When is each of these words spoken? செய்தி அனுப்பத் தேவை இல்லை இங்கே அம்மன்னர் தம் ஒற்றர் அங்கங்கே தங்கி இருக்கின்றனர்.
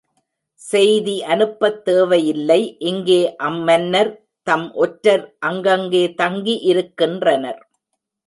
செய்தி 0.61 1.15
அனுப்பத் 1.23 1.81
தேவை 1.83 2.19
இல்லை 2.27 2.59
இங்கே 2.77 3.19
அம்மன்னர் 3.49 4.11
தம் 4.47 4.67
ஒற்றர் 4.75 5.25
அங்கங்கே 5.39 6.03
தங்கி 6.13 6.55
இருக்கின்றனர். 6.61 7.61